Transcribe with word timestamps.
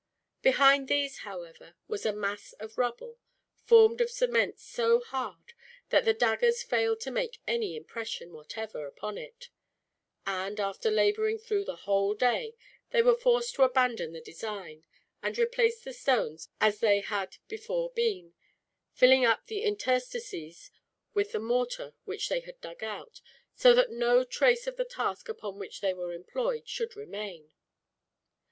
Behind 0.41 0.87
these, 0.87 1.19
however, 1.19 1.75
was 1.87 2.07
a 2.07 2.11
mass 2.11 2.53
of 2.53 2.79
rubble, 2.79 3.19
formed 3.67 4.01
of 4.01 4.09
cement 4.09 4.57
so 4.57 4.99
hard 4.99 5.53
that 5.89 6.05
the 6.05 6.13
daggers 6.15 6.63
failed 6.63 6.99
to 7.01 7.11
make 7.11 7.39
any 7.47 7.75
impression, 7.75 8.33
whatever, 8.33 8.87
upon 8.87 9.15
it; 9.19 9.49
and 10.25 10.59
after 10.59 10.89
laboring 10.89 11.37
through 11.37 11.65
the 11.65 11.75
whole 11.85 12.15
day, 12.15 12.55
they 12.89 13.03
were 13.03 13.13
forced 13.15 13.53
to 13.53 13.61
abandon 13.61 14.11
the 14.11 14.19
design, 14.21 14.83
and 15.21 15.37
replace 15.37 15.83
the 15.83 15.93
stones 15.93 16.49
as 16.59 16.79
they 16.79 17.01
had 17.01 17.37
before 17.47 17.91
been; 17.91 18.33
filling 18.93 19.23
up 19.23 19.45
the 19.45 19.61
interstices 19.61 20.71
with 21.13 21.31
the 21.31 21.39
mortar 21.39 21.93
which 22.05 22.27
they 22.27 22.39
had 22.39 22.59
dug 22.59 22.81
out, 22.83 23.21
so 23.53 23.71
that 23.75 23.91
no 23.91 24.23
trace 24.23 24.65
of 24.65 24.77
the 24.77 24.83
task 24.83 25.29
upon 25.29 25.59
which 25.59 25.79
they 25.79 25.93
were 25.93 26.11
employed 26.11 26.67
should 26.67 26.95
remain. 26.95 27.51